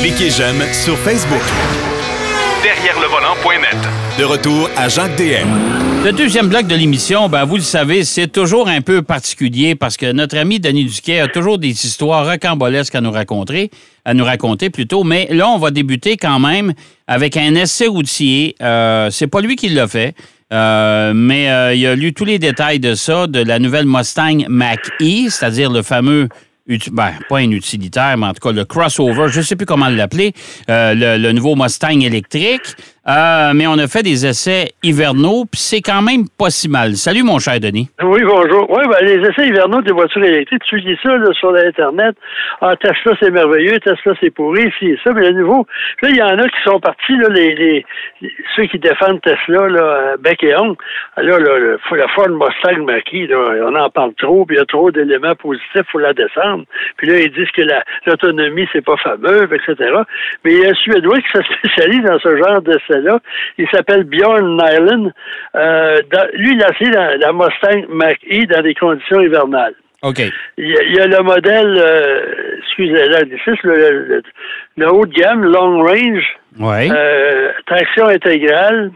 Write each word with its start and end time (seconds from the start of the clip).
Cliquez 0.00 0.30
j'aime 0.30 0.62
sur 0.72 0.96
Facebook. 0.98 1.42
Derrière 2.62 2.98
le 3.00 3.06
volant.net. 3.06 3.76
De 4.18 4.24
retour 4.24 4.68
à 4.76 4.88
Jacques 4.88 5.16
DM. 5.16 5.48
Le 6.04 6.12
deuxième 6.12 6.48
bloc 6.48 6.66
de 6.66 6.74
l'émission, 6.74 7.28
ben, 7.28 7.44
vous 7.44 7.56
le 7.56 7.62
savez, 7.62 8.04
c'est 8.04 8.28
toujours 8.28 8.68
un 8.68 8.80
peu 8.80 9.02
particulier 9.02 9.74
parce 9.74 9.96
que 9.96 10.10
notre 10.12 10.36
ami 10.38 10.58
Denis 10.58 10.84
Duquet 10.84 11.20
a 11.20 11.28
toujours 11.28 11.58
des 11.58 11.68
histoires 11.68 12.26
rocambolesques 12.26 12.94
à 12.94 13.00
nous 13.00 13.10
raconter, 13.10 13.70
à 14.04 14.14
nous 14.14 14.24
raconter 14.24 14.70
plutôt. 14.70 15.04
Mais 15.04 15.28
là, 15.30 15.48
on 15.48 15.58
va 15.58 15.70
débuter 15.70 16.16
quand 16.16 16.40
même 16.40 16.72
avec 17.06 17.36
un 17.36 17.54
essai 17.54 17.86
routier. 17.86 18.56
Euh, 18.62 19.10
c'est 19.10 19.26
pas 19.26 19.40
lui 19.40 19.56
qui 19.56 19.68
l'a 19.68 19.86
fait. 19.86 20.14
Euh, 20.52 21.12
mais 21.14 21.50
euh, 21.50 21.74
il 21.74 21.86
a 21.86 21.94
lu 21.94 22.12
tous 22.12 22.24
les 22.24 22.38
détails 22.38 22.80
de 22.80 22.94
ça, 22.94 23.26
de 23.26 23.40
la 23.40 23.58
nouvelle 23.58 23.86
Mustang 23.86 24.46
Mach-E, 24.48 25.28
c'est-à-dire 25.28 25.70
le 25.70 25.82
fameux 25.82 26.28
ben, 26.66 27.12
pas 27.28 27.38
un 27.38 27.50
utilitaire, 27.50 28.16
mais 28.16 28.26
en 28.26 28.34
tout 28.34 28.40
cas 28.40 28.52
le 28.52 28.64
crossover, 28.64 29.28
je 29.28 29.38
ne 29.40 29.44
sais 29.44 29.56
plus 29.56 29.66
comment 29.66 29.88
l'appeler, 29.88 30.32
euh, 30.68 31.18
le, 31.18 31.32
nouveau 31.32 31.56
Mustang 31.56 32.00
électrique. 32.00 32.76
Euh, 33.08 33.52
mais 33.54 33.66
on 33.66 33.78
a 33.78 33.86
fait 33.86 34.02
des 34.02 34.26
essais 34.26 34.72
hivernaux, 34.82 35.46
puis 35.50 35.58
c'est 35.58 35.80
quand 35.80 36.02
même 36.02 36.28
pas 36.38 36.50
si 36.50 36.68
mal. 36.68 36.96
Salut, 36.96 37.22
mon 37.22 37.38
cher 37.38 37.58
Denis. 37.58 37.88
Oui, 38.02 38.20
bonjour. 38.22 38.70
Oui, 38.70 38.84
ben, 38.90 39.06
les 39.06 39.26
essais 39.26 39.48
hivernaux 39.48 39.80
des 39.80 39.92
voitures 39.92 40.22
électriques, 40.22 40.62
tu 40.64 40.82
dis 40.82 40.98
ça 41.02 41.16
sur 41.32 41.52
l'Internet. 41.52 42.14
Ah, 42.60 42.76
Tesla, 42.76 43.16
c'est 43.18 43.30
merveilleux, 43.30 43.78
Tesla, 43.80 44.12
c'est 44.20 44.28
pourri, 44.28 44.70
c'est 44.78 44.98
ça. 45.02 45.14
Mais 45.14 45.28
à 45.28 45.32
nouveau, 45.32 45.66
là, 46.02 46.08
il 46.10 46.16
y 46.16 46.22
en 46.22 46.38
a 46.38 46.46
qui 46.46 46.62
sont 46.62 46.78
partis, 46.78 47.16
là, 47.16 47.28
les, 47.30 47.86
ceux 48.54 48.66
qui 48.66 48.78
défendent 48.78 49.22
Tesla, 49.22 49.68
là, 49.68 50.16
bec 50.18 50.44
et 50.44 50.54
ongle. 50.56 50.76
Là, 51.16 51.38
là, 51.38 51.76
la 51.92 52.08
Ford 52.08 52.28
Mustang 52.28 52.84
Mach-E, 52.84 53.64
on 53.64 53.74
en 53.76 53.88
parle 53.88 54.12
trop, 54.18 54.44
puis 54.44 54.56
il 54.56 54.58
y 54.58 54.62
a 54.62 54.66
trop 54.66 54.90
d'éléments 54.90 55.34
positifs, 55.36 55.86
faut 55.90 56.00
la 56.00 56.12
descendre. 56.12 56.64
Puis 56.98 57.08
là, 57.08 57.18
ils 57.18 57.32
disent 57.32 57.50
que 57.52 57.62
l'autonomie, 58.04 58.68
c'est 58.74 58.84
pas 58.84 58.98
fameux, 58.98 59.48
etc. 59.54 59.90
Mais 60.44 60.52
il 60.52 60.58
y 60.58 60.66
a 60.66 60.70
un 60.70 60.74
Suédois 60.74 61.18
qui 61.20 61.30
se 61.32 61.42
spécialise 61.42 62.02
dans 62.02 62.18
ce 62.18 62.36
genre 62.36 62.60
d'essais 62.60 62.99
là 63.00 63.18
Il 63.58 63.66
s'appelle 63.70 64.04
Bjorn 64.04 64.56
Nyland. 64.56 65.10
Euh, 65.54 66.00
lui, 66.34 66.54
il 66.54 66.62
a 66.62 66.70
essayé 66.70 66.90
la, 66.90 67.32
Mustang 67.32 67.86
Mach-E 67.88 68.46
dans 68.46 68.62
des 68.62 68.74
conditions 68.74 69.20
hivernales. 69.20 69.74
OK. 70.02 70.20
Il 70.56 70.94
y 70.94 71.00
a, 71.00 71.06
le 71.06 71.22
modèle, 71.22 71.76
euh, 71.76 72.56
excusez 72.58 72.92
moi 72.92 73.20
le, 73.64 74.22
le, 74.76 74.92
haut 74.92 75.04
de 75.04 75.12
gamme, 75.12 75.44
long 75.44 75.82
range. 75.82 76.24
Ouais. 76.58 76.88
Euh, 76.90 77.52
traction 77.66 78.06
intégrale. 78.06 78.92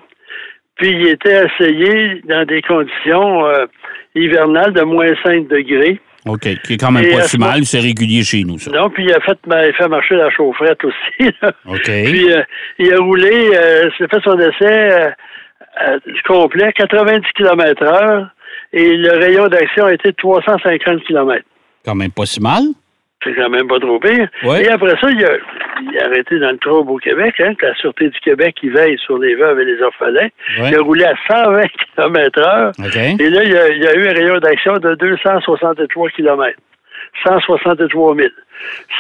Puis 0.77 0.91
il 0.91 1.09
était 1.09 1.47
essayé 1.47 2.23
dans 2.25 2.45
des 2.47 2.63
conditions 2.63 3.45
hivernales 4.15 4.73
de 4.73 4.83
moins 4.83 5.13
5 5.23 5.47
degrés. 5.49 6.01
OK, 6.27 6.49
qui 6.63 6.75
est 6.75 6.77
quand 6.79 6.91
même 6.91 7.11
pas 7.11 7.23
si 7.23 7.39
mal, 7.39 7.65
c'est 7.67 7.81
régulier 7.81 8.23
chez 8.23 8.45
nous, 8.45 8.59
ça. 8.59 8.71
Non, 8.71 8.89
puis 8.89 9.05
il 9.05 9.13
a 9.13 9.21
fait, 9.21 9.39
marcher 9.89 10.17
la 10.17 10.31
chaufferette 10.31 10.83
aussi. 10.85 11.31
OK. 11.67 11.85
Puis 11.85 12.33
euh, 12.33 12.43
il 12.79 12.95
a 12.95 12.99
roulé, 12.99 13.51
euh, 13.55 13.91
il 13.99 14.05
a 14.05 14.09
fait 14.09 14.23
son 14.25 14.39
essai 14.39 14.93
euh, 14.93 15.11
euh 15.87 15.99
complet, 16.27 16.73
90 16.73 17.27
km 17.37 17.83
heure, 17.83 18.31
et 18.73 18.97
le 18.97 19.19
rayon 19.19 19.49
d'action 19.49 19.85
a 19.85 19.93
été 19.93 20.13
de 20.13 20.17
350 20.17 21.05
km. 21.05 21.43
Quand 21.85 21.95
même 21.95 22.11
pas 22.11 22.25
si 22.25 22.41
mal. 22.41 22.63
C'est 23.25 23.35
quand 23.35 23.49
même 23.49 23.67
pas 23.67 23.81
trop 23.81 23.99
pire. 23.99 24.29
Et 24.43 24.69
après 24.69 24.95
ça, 25.01 25.11
il 25.11 25.25
a, 25.25 25.31
il 25.81 25.99
a 25.99 26.07
arrêté 26.07 26.39
dans 26.39 26.51
le 26.51 26.59
trouble 26.59 26.91
au 26.91 26.99
Québec, 26.99 27.35
hein, 27.41 27.55
que 27.55 27.67
la 27.67 27.75
Sûreté 27.77 28.09
du 28.11 28.21
Québec 28.21 28.55
qui 28.61 28.69
veille 28.69 28.99
sur 28.99 29.19
les 29.19 29.35
veuves 29.35 29.59
et 29.61 29.65
les 29.65 29.81
orphelins. 29.83 30.29
Il 30.59 30.77
a 30.77 30.81
roulé 30.81 31.05
à 31.05 31.15
120 31.27 31.63
km 31.97 32.41
heure. 32.41 32.73
Et 33.19 33.31
là, 33.31 33.45
il 33.45 33.57
a, 33.57 33.69
il 33.71 33.87
a, 33.87 33.95
eu 33.95 34.09
un 34.09 34.13
rayon 34.13 34.39
d'action 34.39 34.77
de 34.77 34.95
263 34.95 36.11
km. 36.11 36.59
163 37.27 38.17
000. 38.17 38.29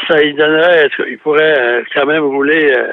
Ça, 0.08 0.22
il 0.22 0.36
donnerait, 0.36 0.88
il 1.09 1.19
pourrait 1.19 1.59
euh, 1.59 1.83
quand 1.94 2.06
même 2.06 2.22
rouler 2.22 2.72
euh, 2.72 2.92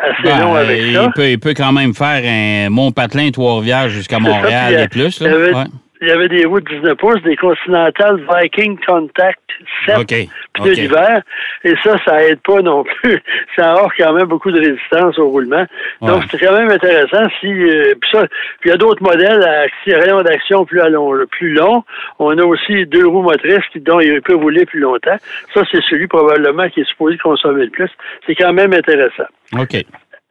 assez 0.00 0.22
ben, 0.24 0.40
long 0.40 0.54
avec 0.54 0.80
il 0.80 0.94
ça. 0.94 1.10
Peut, 1.14 1.28
il 1.28 1.38
peut 1.38 1.54
quand 1.56 1.72
même 1.72 1.94
faire 1.94 2.22
un 2.24 2.70
Mont-Patelin, 2.70 3.30
Trois-Rivières 3.30 3.88
jusqu'à 3.88 4.18
Montréal 4.18 4.80
et 4.80 4.88
plus. 4.88 5.20
Là 5.20 5.30
il 5.30 5.89
y 6.08 6.10
avait 6.10 6.28
des 6.28 6.44
roues 6.44 6.60
de 6.60 6.68
19 6.68 6.96
pouces, 6.96 7.22
des 7.22 7.36
Continental 7.36 8.20
Viking 8.30 8.78
Contact 8.86 9.40
7 9.86 9.98
okay. 9.98 10.28
pneus 10.54 10.74
d'hiver. 10.74 11.22
Et 11.64 11.74
ça, 11.82 11.96
ça 12.04 12.24
aide 12.24 12.40
pas 12.40 12.62
non 12.62 12.84
plus. 12.84 13.20
Ça 13.56 13.74
a 13.74 13.88
quand 13.98 14.12
même 14.14 14.26
beaucoup 14.26 14.50
de 14.50 14.60
résistance 14.60 15.18
au 15.18 15.28
roulement. 15.28 15.66
Donc, 16.00 16.22
c'est 16.30 16.38
quand 16.38 16.56
même 16.56 16.70
intéressant. 16.70 17.28
Si, 17.40 17.48
euh, 17.48 17.94
puis 18.00 18.10
ça, 18.12 18.26
il 18.64 18.68
y 18.68 18.70
a 18.70 18.76
d'autres 18.76 19.02
modèles 19.02 19.42
à 19.42 19.66
rayon 19.86 20.22
d'action 20.22 20.64
plus, 20.64 20.80
long, 20.88 21.26
plus 21.30 21.52
long. 21.52 21.84
On 22.18 22.36
a 22.38 22.44
aussi 22.44 22.86
deux 22.86 23.06
roues 23.06 23.22
motrices 23.22 23.66
qui, 23.72 23.80
dont 23.80 24.00
il 24.00 24.22
peut 24.22 24.36
rouler 24.36 24.64
plus 24.64 24.80
longtemps. 24.80 25.16
Ça, 25.52 25.62
c'est 25.70 25.82
celui 25.82 26.06
probablement 26.06 26.68
qui 26.70 26.80
est 26.80 26.88
supposé 26.88 27.18
consommer 27.18 27.64
le 27.64 27.70
plus. 27.70 27.90
C'est 28.26 28.34
quand 28.34 28.52
même 28.52 28.72
intéressant. 28.72 29.28
OK. 29.58 29.84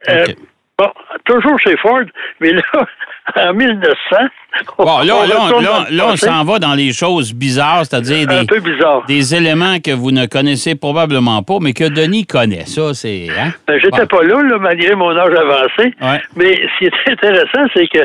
Euh, 0.08 0.26
bon, 0.78 0.90
toujours 1.24 1.58
chez 1.60 1.76
Ford, 1.76 2.02
mais 2.40 2.52
là, 2.52 2.62
en 3.36 3.54
1900. 3.54 4.16
Bon, 4.78 4.98
là, 4.98 5.04
là, 5.04 5.86
là, 5.90 6.06
on 6.08 6.16
s'en 6.16 6.44
va 6.44 6.58
dans 6.58 6.74
les 6.74 6.92
choses 6.92 7.32
bizarres, 7.32 7.86
c'est-à-dire 7.86 8.26
des, 8.26 8.46
des 9.06 9.34
éléments 9.34 9.78
que 9.78 9.92
vous 9.92 10.10
ne 10.10 10.26
connaissez 10.26 10.74
probablement 10.74 11.42
pas, 11.42 11.58
mais 11.60 11.72
que 11.72 11.88
Denis 11.88 12.26
connaît. 12.26 12.66
Ça, 12.66 12.92
c'est. 12.92 13.28
Hein? 13.30 13.52
Ben, 13.68 13.78
J'étais 13.80 14.06
pas 14.06 14.22
là, 14.22 14.58
malgré 14.58 14.94
mon 14.96 15.16
âge 15.16 15.34
avancé. 15.34 15.94
Mais 16.36 16.56
ce 16.56 16.78
qui 16.78 16.84
est 16.86 17.12
intéressant, 17.12 17.64
c'est 17.74 17.86
que 17.86 18.00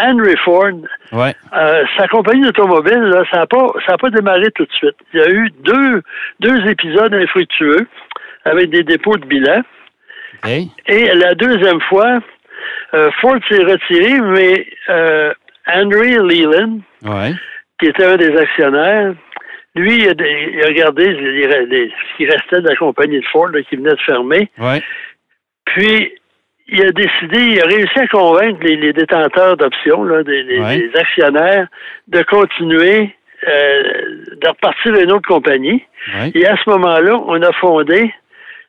Henry 0.00 0.36
Ford, 0.44 0.70
euh, 1.12 1.82
sa 1.96 2.06
compagnie 2.06 2.42
d'automobile, 2.42 3.12
ça 3.32 3.38
n'a 3.38 3.46
pas, 3.46 3.72
pas 4.00 4.10
démarré 4.10 4.50
tout 4.54 4.64
de 4.64 4.72
suite. 4.72 4.96
Il 5.12 5.20
y 5.20 5.22
a 5.22 5.30
eu 5.30 5.50
deux, 5.64 6.02
deux 6.40 6.66
épisodes 6.68 7.12
infructueux 7.12 7.88
avec 8.44 8.70
des 8.70 8.84
dépôts 8.84 9.16
de 9.16 9.26
bilan. 9.26 9.62
Et 10.86 11.10
la 11.14 11.34
deuxième 11.34 11.80
fois, 11.88 12.20
euh, 12.94 13.10
Ford 13.20 13.38
s'est 13.48 13.62
retiré, 13.62 14.20
mais 14.20 14.66
euh, 14.88 15.32
Henry 15.66 16.14
Leland, 16.14 16.78
qui 17.80 17.86
était 17.86 18.04
un 18.04 18.16
des 18.16 18.36
actionnaires, 18.36 19.14
lui, 19.74 19.98
il 19.98 20.08
a, 20.08 20.66
regardé 20.66 21.04
ce 21.04 22.16
qui 22.16 22.26
restait 22.26 22.60
de 22.60 22.68
la 22.68 22.76
compagnie 22.76 23.20
de 23.20 23.26
Ford 23.26 23.50
qui 23.68 23.76
venait 23.76 23.90
de 23.90 24.00
fermer. 24.04 24.50
Puis, 25.66 26.12
il 26.68 26.82
a 26.82 26.90
décidé, 26.90 27.38
il 27.38 27.60
a 27.60 27.66
réussi 27.66 27.98
à 27.98 28.08
convaincre 28.08 28.58
les, 28.62 28.92
détenteurs 28.92 29.56
d'options, 29.56 30.04
des, 30.22 30.90
actionnaires, 30.94 31.68
de 32.08 32.22
continuer, 32.22 33.14
euh, 33.46 33.82
de 34.42 34.48
repartir 34.48 34.92
d'une 34.94 35.12
autre 35.12 35.28
compagnie. 35.28 35.84
Et 36.34 36.46
à 36.46 36.56
ce 36.56 36.70
moment-là, 36.70 37.20
on 37.26 37.40
a 37.42 37.52
fondé 37.52 38.12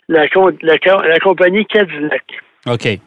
la, 0.10 0.26
la 0.62 1.20
compagnie 1.20 1.66
Cadillac. 1.66 2.24
OK 2.68 3.00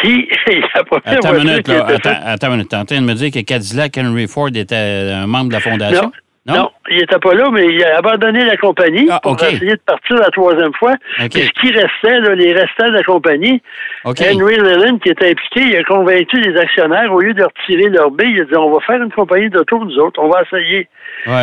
qui? 0.00 0.28
Attends 1.04 1.34
une 1.34 1.44
minute, 1.44 1.68
là, 1.68 1.86
attends, 1.86 2.10
attends, 2.24 2.46
une 2.48 2.52
minute. 2.54 2.68
T'es 2.70 2.76
en 2.76 2.84
train 2.84 3.00
de 3.00 3.06
me 3.06 3.14
dire 3.14 3.30
que 3.30 3.40
Cadillac 3.40 3.96
Henry 3.98 4.26
Ford 4.26 4.48
était 4.54 4.74
un 5.12 5.26
membre 5.26 5.48
de 5.48 5.52
la 5.54 5.60
fondation? 5.60 6.12
Non. 6.46 6.54
non? 6.54 6.70
il 6.90 6.98
n'était 6.98 7.18
pas 7.18 7.34
là, 7.34 7.50
mais 7.50 7.66
il 7.66 7.84
a 7.84 7.98
abandonné 7.98 8.44
la 8.44 8.56
compagnie 8.56 9.08
ah, 9.10 9.18
pour 9.20 9.34
essayer 9.42 9.72
de 9.72 9.80
partir 9.84 10.16
la 10.16 10.30
troisième 10.30 10.72
fois. 10.74 10.94
Et 11.18 11.24
ce 11.24 11.50
qui 11.60 11.72
restait, 11.72 12.20
là, 12.20 12.34
les 12.34 12.52
restants 12.52 12.86
de 12.86 12.92
la 12.92 13.02
compagnie, 13.02 13.60
Henry 14.04 14.56
Leland, 14.56 14.98
qui 14.98 15.10
était 15.10 15.30
impliqué, 15.30 15.60
il 15.60 15.76
a 15.76 15.82
convaincu 15.82 16.40
les 16.40 16.56
actionnaires, 16.56 17.12
au 17.12 17.20
lieu 17.20 17.34
de 17.34 17.42
retirer 17.42 17.88
leur 17.88 18.12
bille, 18.12 18.34
il 18.36 18.42
a 18.42 18.44
dit 18.44 18.56
on 18.56 18.72
va 18.72 18.80
faire 18.80 19.02
une 19.02 19.12
compagnie 19.12 19.50
d'auto, 19.50 19.84
nous 19.84 19.98
autres, 19.98 20.20
on 20.22 20.28
va 20.28 20.42
essayer. 20.42 20.88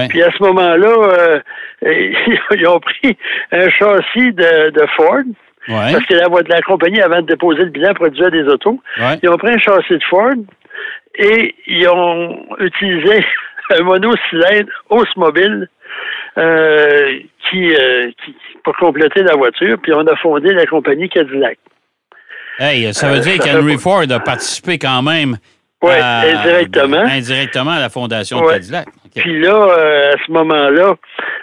Puis 0.09 0.23
à 0.23 0.31
ce 0.31 0.41
moment-là, 0.43 0.87
euh, 0.87 1.39
ils 2.55 2.67
ont 2.67 2.79
pris 2.79 3.17
un 3.51 3.69
châssis 3.69 4.31
de, 4.31 4.69
de 4.69 4.85
Ford, 4.95 5.23
parce 5.67 6.05
que 6.05 6.13
la, 6.13 6.27
la 6.47 6.61
compagnie, 6.61 7.01
avant 7.01 7.21
de 7.21 7.27
déposer 7.27 7.63
le 7.63 7.69
bilan, 7.69 7.93
produisait 7.93 8.31
des 8.31 8.43
autos. 8.43 8.79
Ils 9.21 9.29
ont 9.29 9.37
pris 9.37 9.53
un 9.53 9.57
châssis 9.57 9.97
de 9.97 10.03
Ford 10.09 10.33
et 11.15 11.55
ils 11.67 11.87
ont 11.87 12.45
utilisé 12.59 13.23
un 13.77 13.83
monocylindre 13.83 14.69
hausse 14.89 15.15
mobile 15.15 15.69
euh, 16.37 17.19
qui, 17.49 17.73
euh, 17.73 18.09
qui, 18.25 18.35
pour 18.63 18.75
compléter 18.77 19.21
la 19.21 19.35
voiture, 19.35 19.77
puis 19.81 19.93
on 19.93 20.05
a 20.07 20.15
fondé 20.17 20.51
la 20.53 20.65
compagnie 20.65 21.07
Cadillac. 21.09 21.57
Hey, 22.59 22.93
ça 22.93 23.09
veut 23.09 23.17
euh, 23.17 23.19
dire 23.19 23.39
qu'Henry 23.39 23.77
Ford 23.77 24.03
a 24.09 24.19
participé 24.19 24.77
quand 24.77 25.01
même 25.01 25.37
oui, 25.83 25.91
indirectement. 25.91 26.97
Indirectement 26.97 27.71
à 27.71 27.79
la 27.79 27.89
fondation 27.89 28.41
de 28.41 28.49
Cadillac. 28.51 28.87
Puis 29.15 29.41
là, 29.41 29.53
euh, 29.53 30.13
à 30.13 30.25
ce 30.25 30.31
moment-là, 30.31 30.95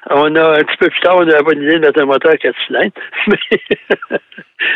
on 0.08 0.34
a 0.34 0.58
un 0.58 0.64
petit 0.64 0.76
peu 0.78 0.88
plus 0.88 1.00
tard, 1.00 1.16
on 1.18 1.28
a 1.28 1.42
bonne 1.42 1.62
idée 1.62 1.78
de 1.78 1.86
mettre 1.86 2.00
un 2.00 2.06
moteur 2.06 2.34
4 2.38 2.54
cylindres. 2.66 2.92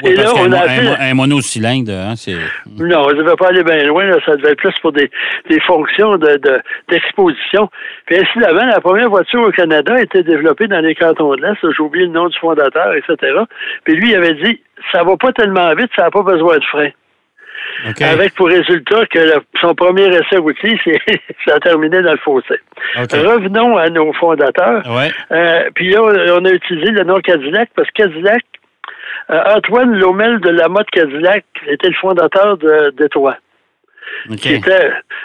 Et 0.04 0.16
là, 0.16 0.32
on 0.36 0.50
a 0.52 0.68
un, 0.68 1.10
un, 1.10 1.14
monocylindre, 1.14 1.92
hein, 1.92 2.14
c'est. 2.16 2.36
Non, 2.66 3.08
ça 3.08 3.14
ne 3.14 3.22
devait 3.22 3.36
pas 3.36 3.48
aller 3.48 3.62
bien 3.62 3.84
loin, 3.84 4.10
ça 4.24 4.36
devait 4.36 4.52
être 4.52 4.58
plus 4.58 4.74
pour 4.80 4.92
des, 4.92 5.10
des 5.48 5.60
fonctions 5.60 6.16
de, 6.16 6.40
d'exposition. 6.88 7.70
Puis 8.06 8.16
incidemment, 8.16 8.64
la 8.64 8.80
première 8.80 9.10
voiture 9.10 9.42
au 9.42 9.50
Canada 9.50 9.94
a 9.94 10.00
été 10.00 10.22
développée 10.22 10.68
dans 10.68 10.80
les 10.80 10.94
cantons 10.94 11.34
de 11.34 11.42
l'Est, 11.42 11.58
j'ai 11.60 11.82
oublié 11.82 12.06
le 12.06 12.12
nom 12.12 12.28
du 12.28 12.38
fondateur, 12.38 12.94
etc. 12.94 13.40
Puis 13.84 13.94
lui, 13.94 14.10
il 14.10 14.16
avait 14.16 14.34
dit 14.34 14.60
ça 14.92 15.04
va 15.04 15.16
pas 15.16 15.32
tellement 15.32 15.74
vite, 15.74 15.90
ça 15.96 16.04
n'a 16.04 16.10
pas 16.10 16.22
besoin 16.22 16.58
de 16.58 16.64
frein. 16.64 16.90
Avec 18.00 18.34
pour 18.34 18.48
résultat 18.48 19.06
que 19.06 19.18
son 19.60 19.74
premier 19.74 20.06
essai 20.06 20.36
routier, 20.36 20.78
ça 21.46 21.56
a 21.56 21.60
terminé 21.60 22.02
dans 22.02 22.12
le 22.12 22.18
fossé. 22.18 22.60
Revenons 22.96 23.76
à 23.76 23.88
nos 23.90 24.12
fondateurs. 24.14 24.82
Euh, 25.32 25.70
puis 25.74 25.90
là, 25.90 26.02
on 26.02 26.44
a 26.44 26.50
utilisé 26.50 26.90
le 26.90 27.04
nom 27.04 27.20
Cadillac 27.20 27.70
parce 27.74 27.88
que 27.90 28.02
Cadillac, 28.02 28.44
euh, 29.30 29.40
Antoine 29.56 29.98
Lomel 29.98 30.40
de 30.40 30.50
la 30.50 30.68
mode 30.68 30.88
Cadillac 30.90 31.44
était 31.66 31.88
le 31.88 31.94
fondateur 31.94 32.56
de 32.58 32.92
Détroit. 32.96 33.36
Okay. 34.30 34.60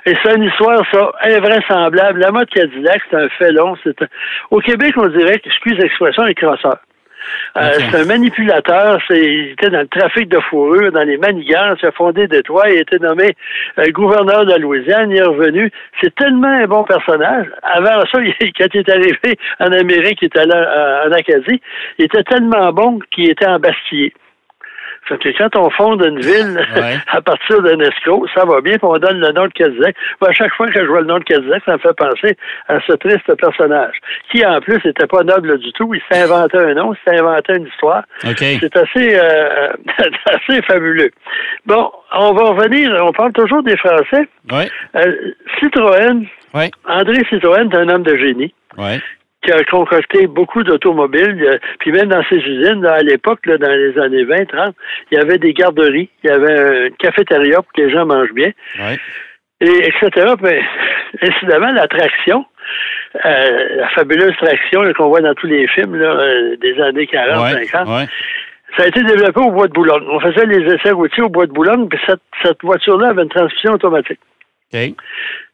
et 0.05 0.13
c'est 0.23 0.35
une 0.35 0.43
histoire, 0.43 0.83
ça, 0.91 1.11
invraisemblable. 1.23 2.19
La 2.19 2.31
mode 2.31 2.49
Cadillac, 2.49 3.01
c'est 3.09 3.17
un 3.17 3.29
fait 3.29 3.51
long. 3.51 3.75
Au 4.51 4.59
Québec, 4.59 4.93
on 4.97 5.07
dirait, 5.07 5.41
excuse 5.43 5.77
l'expression, 5.77 6.23
un 6.23 6.33
crosseur. 6.33 6.77
Euh, 7.57 7.71
c'est 7.91 8.01
un 8.01 8.05
manipulateur. 8.05 8.99
il 9.09 9.51
était 9.51 9.69
dans 9.69 9.81
le 9.81 9.87
trafic 9.87 10.29
de 10.29 10.39
fourrure, 10.39 10.91
dans 10.91 11.03
les 11.03 11.17
manigances. 11.17 11.79
Il 11.81 11.87
a 11.87 11.91
fondé 11.91 12.27
Détroit. 12.27 12.69
Il 12.69 12.77
a 12.77 12.81
été 12.81 12.99
nommé 12.99 13.35
euh, 13.77 13.89
gouverneur 13.91 14.45
de 14.45 14.51
la 14.51 14.57
Louisiane. 14.57 15.11
Il 15.11 15.17
est 15.17 15.23
revenu. 15.23 15.71
C'est 16.01 16.13
tellement 16.15 16.47
un 16.47 16.67
bon 16.67 16.83
personnage. 16.83 17.47
Avant 17.63 18.01
ça, 18.11 18.19
quand 18.57 18.67
il 18.73 18.79
est 18.79 18.89
arrivé 18.89 19.37
en 19.59 19.71
Amérique, 19.71 20.19
il 20.21 20.25
était 20.25 20.39
allé 20.39 20.53
en 20.53 21.11
Acadie. 21.11 21.61
Il 21.97 22.05
était 22.05 22.23
tellement 22.23 22.71
bon 22.71 22.99
qu'il 23.11 23.29
était 23.29 23.47
en 23.47 23.59
Bastille 25.09 25.33
quand 25.37 25.55
on 25.55 25.69
fonde 25.69 26.03
une 26.03 26.19
ville 26.19 26.67
à 27.07 27.21
partir 27.21 27.61
d'un 27.61 27.79
escroc, 27.79 28.25
ça 28.33 28.45
va 28.45 28.61
bien, 28.61 28.77
puis 28.77 28.87
on 28.87 28.97
donne 28.97 29.19
le 29.19 29.31
nom 29.31 29.45
de 29.45 29.53
Cadillac. 29.53 29.95
à 30.25 30.31
chaque 30.31 30.53
fois 30.53 30.67
que 30.67 30.79
je 30.79 30.85
vois 30.85 31.01
le 31.01 31.07
nom 31.07 31.19
de 31.19 31.23
Cadillac, 31.23 31.63
ça 31.65 31.73
me 31.73 31.77
fait 31.79 31.95
penser 31.95 32.37
à 32.67 32.79
ce 32.85 32.93
triste 32.93 33.33
personnage, 33.35 33.95
qui 34.31 34.45
en 34.45 34.59
plus 34.61 34.79
n'était 34.83 35.07
pas 35.07 35.23
noble 35.23 35.57
du 35.59 35.71
tout. 35.73 35.93
Il 35.93 36.01
s'est 36.11 36.23
inventé 36.23 36.57
un 36.57 36.73
nom, 36.73 36.93
il 36.93 36.97
s'est 37.05 37.19
inventé 37.19 37.55
une 37.55 37.67
histoire. 37.67 38.03
C'est 38.59 38.77
assez, 38.77 39.15
euh, 39.15 39.69
assez 40.25 40.61
fabuleux. 40.63 41.11
Bon, 41.65 41.91
on 42.13 42.33
va 42.33 42.43
revenir, 42.49 42.95
on 43.03 43.11
parle 43.11 43.33
toujours 43.33 43.63
des 43.63 43.77
Français. 43.77 44.27
Euh, 44.95 45.33
Citroën, 45.59 46.25
André 46.87 47.23
Citroën 47.29 47.71
est 47.71 47.75
un 47.75 47.89
homme 47.89 48.03
de 48.03 48.15
génie 48.17 48.53
qui 49.41 49.51
a 49.51 49.63
concocté 49.63 50.27
beaucoup 50.27 50.63
d'automobiles, 50.63 51.59
puis 51.79 51.91
même 51.91 52.09
dans 52.09 52.23
ses 52.29 52.37
usines, 52.37 52.85
à 52.85 52.99
l'époque, 52.99 53.47
dans 53.47 53.71
les 53.71 53.97
années 53.97 54.25
20, 54.25 54.45
30, 54.45 54.75
il 55.11 55.17
y 55.17 55.21
avait 55.21 55.37
des 55.37 55.53
garderies, 55.53 56.09
il 56.23 56.29
y 56.29 56.33
avait 56.33 56.87
une 56.87 56.95
cafétéria 56.95 57.61
pour 57.61 57.71
que 57.71 57.81
les 57.81 57.91
gens 57.91 58.05
mangent 58.05 58.33
bien, 58.33 58.51
et 59.61 59.87
etc. 59.87 60.33
Mais 60.41 60.61
incidemment, 61.21 61.71
la 61.71 61.87
traction, 61.87 62.45
euh, 63.25 63.75
la 63.77 63.89
fabuleuse 63.89 64.35
traction 64.37 64.91
qu'on 64.93 65.07
voit 65.07 65.21
dans 65.21 65.33
tous 65.35 65.47
les 65.47 65.67
films 65.67 65.95
euh, 65.95 66.57
des 66.57 66.79
années 66.81 67.07
40, 67.07 67.63
50, 67.65 68.09
ça 68.77 68.83
a 68.83 68.87
été 68.87 69.01
développé 69.03 69.39
au 69.39 69.51
bois 69.51 69.67
de 69.67 69.73
Boulogne. 69.73 70.03
On 70.09 70.19
faisait 70.19 70.45
les 70.45 70.73
essais 70.73 70.91
routiers 70.91 71.23
au 71.23 71.29
bois 71.29 71.47
de 71.47 71.51
Boulogne, 71.51 71.87
puis 71.87 71.99
cette, 72.05 72.21
cette 72.43 72.61
voiture-là 72.61 73.09
avait 73.09 73.23
une 73.23 73.29
transmission 73.29 73.73
automatique. 73.73 74.19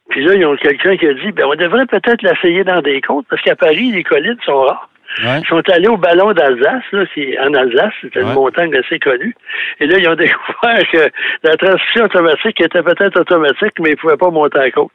Puis 0.08 0.24
là, 0.24 0.34
ils 0.34 0.46
ont 0.46 0.56
quelqu'un 0.56 0.96
qui 0.96 1.06
a 1.06 1.14
dit, 1.14 1.32
ben, 1.32 1.46
on 1.46 1.54
devrait 1.54 1.86
peut-être 1.86 2.22
l'essayer 2.22 2.64
dans 2.64 2.80
des 2.80 3.00
côtes, 3.00 3.26
parce 3.28 3.42
qu'à 3.42 3.56
Paris, 3.56 3.90
les 3.90 4.04
collines 4.04 4.38
sont 4.44 4.62
rares. 4.62 4.88
Ils 5.22 5.46
sont 5.48 5.62
allés 5.70 5.88
au 5.88 5.96
ballon 5.96 6.32
d'Alsace, 6.32 6.82
là, 6.92 7.04
en 7.44 7.54
Alsace, 7.54 7.94
c'était 8.02 8.20
une 8.20 8.34
montagne 8.34 8.74
assez 8.76 8.98
connue. 8.98 9.34
Et 9.80 9.86
là, 9.86 9.96
ils 9.98 10.08
ont 10.08 10.14
découvert 10.16 10.90
que 10.92 11.08
la 11.42 11.56
transmission 11.56 12.04
automatique 12.04 12.60
était 12.60 12.82
peut-être 12.82 13.20
automatique, 13.20 13.72
mais 13.80 13.90
ils 13.90 13.92
ne 13.92 13.96
pouvaient 13.96 14.16
pas 14.16 14.30
monter 14.30 14.58
à 14.58 14.70
côte. 14.70 14.90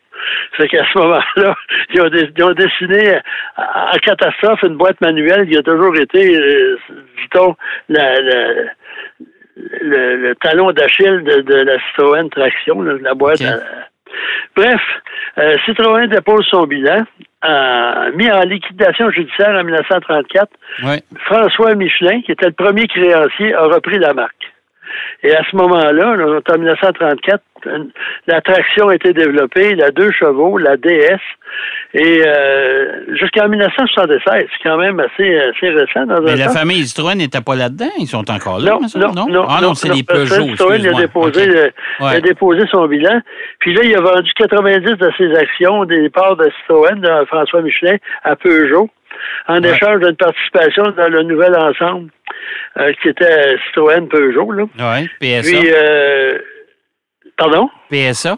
C'est 0.57 0.67
qu'à 0.67 0.85
ce 0.93 0.97
moment-là, 0.99 1.55
ils, 1.93 2.01
ont, 2.01 2.53
dessiné 2.53 3.19
en 3.57 3.97
catastrophe 3.97 4.61
une 4.63 4.75
boîte 4.75 5.01
manuelle 5.01 5.47
qui 5.47 5.57
a 5.57 5.63
toujours 5.63 5.97
été, 5.97 6.35
euh, 6.35 6.77
dit-on, 7.23 7.55
le, 7.89 8.69
talon 10.35 10.71
d'Achille 10.71 11.23
de, 11.23 11.55
la 11.55 11.79
Citroën 11.79 12.29
Traction, 12.29 12.81
la 12.81 13.15
boîte 13.15 13.41
Bref, 14.55 14.81
euh, 15.37 15.55
Citroën 15.65 16.07
dépose 16.07 16.45
son 16.49 16.63
bilan, 16.63 17.03
mis 18.15 18.31
en 18.31 18.41
liquidation 18.41 19.09
judiciaire 19.11 19.55
en 19.59 19.63
1934. 19.63 20.49
François 21.25 21.75
Michelin, 21.75 22.21
qui 22.21 22.31
était 22.31 22.47
le 22.47 22.51
premier 22.53 22.87
créancier, 22.87 23.53
a 23.53 23.63
repris 23.63 23.97
la 23.97 24.13
marque. 24.13 24.40
Et 25.23 25.35
à 25.35 25.43
ce 25.49 25.55
moment-là, 25.55 26.15
en 26.49 26.57
1934, 26.57 27.43
la 28.27 28.41
traction 28.41 28.89
a 28.89 28.95
été 28.95 29.13
développée, 29.13 29.75
la 29.75 29.91
deux 29.91 30.11
chevaux, 30.11 30.57
la 30.57 30.77
DS, 30.77 31.19
et 31.93 32.23
euh, 32.25 33.15
jusqu'en 33.15 33.49
1976, 33.49 34.21
c'est 34.25 34.47
quand 34.63 34.77
même 34.77 34.99
assez, 34.99 35.37
assez 35.37 35.69
récent. 35.69 36.05
Dans 36.05 36.21
Mais 36.21 36.35
la 36.35 36.49
famille 36.49 36.85
Citroën 36.87 37.15
n'était 37.15 37.41
pas 37.41 37.55
là-dedans, 37.55 37.91
ils 37.99 38.07
sont 38.07 38.29
encore 38.31 38.59
là, 38.59 38.79
non, 38.95 39.11
non, 39.13 39.25
non, 39.27 39.45
Ah 39.47 39.59
non, 39.61 39.73
c'est 39.73 39.89
les 39.89 40.03
Peugeot, 40.03 40.49
Citroën 40.49 40.87
a 40.87 40.93
déposé, 40.93 41.71
a 41.99 42.19
déposé 42.19 42.63
son 42.71 42.87
bilan, 42.87 43.21
puis 43.59 43.73
là, 43.73 43.81
il 43.83 43.95
a 43.95 44.01
vendu 44.01 44.31
90 44.35 44.97
de 44.97 45.11
ses 45.17 45.35
actions, 45.35 45.85
des 45.85 46.09
parts 46.09 46.37
de 46.37 46.49
Citroën, 46.61 46.99
de 46.99 47.25
François 47.25 47.61
Michelin, 47.61 47.97
à 48.23 48.35
Peugeot, 48.35 48.89
en 49.47 49.62
échange 49.63 50.01
d'une 50.01 50.15
participation 50.15 50.83
dans 50.91 51.09
le 51.09 51.23
nouvel 51.23 51.56
ensemble. 51.56 52.12
Euh, 52.77 52.94
qui 53.01 53.09
était 53.09 53.57
Citroën 53.65 54.07
Peugeot. 54.07 54.51
Là. 54.51 54.63
Oui, 54.63 55.09
PSA. 55.19 55.41
Puis, 55.41 55.71
euh, 55.73 56.38
pardon? 57.35 57.69
PSA? 57.89 58.38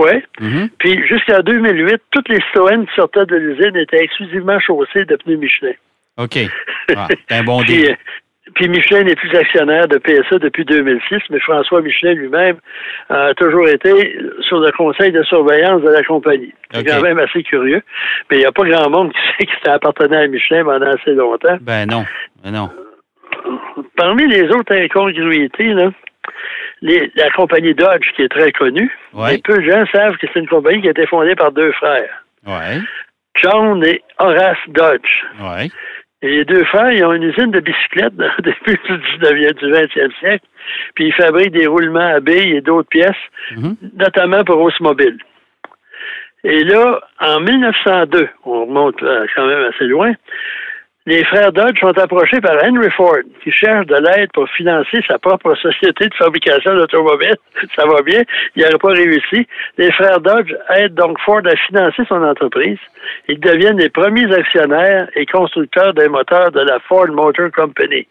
Oui. 0.00 0.10
Mm-hmm. 0.40 0.70
Puis 0.78 1.06
jusqu'en 1.06 1.38
2008, 1.40 2.02
toutes 2.10 2.28
les 2.30 2.40
Citroën 2.46 2.84
qui 2.84 2.94
sortaient 2.96 3.26
de 3.26 3.36
l'usine 3.36 3.76
étaient 3.76 4.02
exclusivement 4.02 4.58
chaussées 4.58 5.04
de 5.04 5.14
pneus 5.16 5.36
Michelin. 5.36 5.72
OK. 6.16 6.38
Ah, 6.94 7.08
un 7.30 7.42
bon 7.42 7.62
puis, 7.62 7.86
euh, 7.86 7.94
puis 8.54 8.68
Michelin 8.68 9.02
n'est 9.02 9.16
plus 9.16 9.34
actionnaire 9.36 9.88
de 9.88 9.98
PSA 9.98 10.38
depuis 10.38 10.64
2006, 10.64 11.18
mais 11.30 11.40
François 11.40 11.82
Michelin 11.82 12.14
lui-même 12.14 12.56
a 13.10 13.34
toujours 13.34 13.68
été 13.68 14.18
sur 14.40 14.60
le 14.60 14.70
conseil 14.72 15.12
de 15.12 15.22
surveillance 15.24 15.82
de 15.82 15.90
la 15.90 16.02
compagnie. 16.02 16.52
C'est 16.72 16.84
quand 16.84 17.02
même 17.02 17.18
assez 17.18 17.42
curieux. 17.42 17.82
Mais 18.30 18.36
il 18.36 18.40
n'y 18.40 18.46
a 18.46 18.52
pas 18.52 18.64
grand 18.64 18.90
monde 18.90 19.12
qui 19.12 19.18
sait 19.38 19.46
que 19.46 19.52
ça 19.64 19.74
appartenait 19.74 20.24
à 20.24 20.26
Michelin 20.28 20.64
pendant 20.64 20.86
assez 20.86 21.12
longtemps. 21.12 21.56
Ben 21.60 21.86
non. 21.88 22.04
Ben 22.42 22.52
non. 22.52 22.70
Parmi 23.96 24.26
les 24.26 24.48
autres 24.50 24.74
incongruités, 24.74 25.74
la 26.82 27.30
compagnie 27.36 27.74
Dodge, 27.74 28.06
qui 28.16 28.22
est 28.22 28.28
très 28.28 28.52
connue, 28.52 28.90
peu 29.44 29.58
de 29.58 29.70
gens 29.70 29.84
savent 29.92 30.16
que 30.16 30.26
c'est 30.32 30.40
une 30.40 30.48
compagnie 30.48 30.80
qui 30.80 30.88
a 30.88 30.92
été 30.92 31.06
fondée 31.06 31.34
par 31.34 31.52
deux 31.52 31.72
frères. 31.72 32.24
John 33.42 33.84
et 33.84 34.02
Horace 34.18 34.56
Dodge. 34.68 35.24
Et 36.24 36.28
les 36.28 36.44
deux 36.46 36.64
frères, 36.64 36.90
ils 36.90 37.04
ont 37.04 37.12
une 37.12 37.24
usine 37.24 37.50
de 37.50 37.60
bicyclettes 37.60 38.16
depuis 38.42 38.78
le 38.88 38.96
19e, 38.96 39.52
du 39.58 39.66
20e 39.66 40.18
siècle. 40.20 40.46
Puis 40.94 41.08
ils 41.08 41.12
fabriquent 41.12 41.52
des 41.52 41.66
roulements 41.66 42.14
à 42.14 42.20
billes 42.20 42.56
et 42.56 42.60
d'autres 42.62 42.88
pièces, 42.88 43.12
mm-hmm. 43.52 43.76
notamment 43.98 44.42
pour 44.42 44.58
Osmobile. 44.62 45.18
Et 46.44 46.64
là, 46.64 46.98
en 47.20 47.40
1902, 47.40 48.26
on 48.46 48.64
remonte 48.64 49.02
euh, 49.02 49.26
quand 49.36 49.46
même 49.46 49.64
assez 49.64 49.84
loin, 49.84 50.14
les 51.06 51.22
frères 51.24 51.52
Dodge 51.52 51.78
sont 51.80 51.98
approchés 51.98 52.40
par 52.40 52.56
Henry 52.64 52.90
Ford, 52.90 53.18
qui 53.42 53.52
cherche 53.52 53.86
de 53.86 53.96
l'aide 53.96 54.30
pour 54.32 54.48
financer 54.50 55.00
sa 55.06 55.18
propre 55.18 55.54
société 55.56 56.08
de 56.08 56.14
fabrication 56.14 56.74
d'automobiles. 56.76 57.36
Ça 57.76 57.84
va 57.84 58.00
bien, 58.00 58.22
il 58.56 58.62
n'aurait 58.62 58.78
pas 58.78 58.88
réussi. 58.88 59.46
Les 59.76 59.92
frères 59.92 60.20
Dodge 60.20 60.50
aident 60.70 60.94
donc 60.94 61.20
Ford 61.20 61.42
à 61.44 61.56
financer 61.56 62.04
son 62.08 62.22
entreprise. 62.22 62.78
Ils 63.28 63.38
deviennent 63.38 63.78
les 63.78 63.90
premiers 63.90 64.32
actionnaires 64.32 65.08
et 65.14 65.26
constructeurs 65.26 65.92
des 65.92 66.08
moteurs 66.08 66.50
de 66.52 66.60
la 66.60 66.78
Ford 66.80 67.08
Motor 67.08 67.50
Company. 67.54 68.06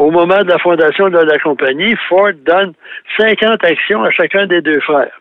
Au 0.00 0.10
moment 0.10 0.42
de 0.42 0.48
la 0.48 0.58
fondation 0.58 1.08
de 1.10 1.18
la 1.18 1.38
compagnie, 1.38 1.94
Ford 2.08 2.32
donne 2.44 2.72
50 3.18 3.64
actions 3.64 4.02
à 4.02 4.10
chacun 4.10 4.46
des 4.46 4.60
deux 4.62 4.80
frères. 4.80 5.20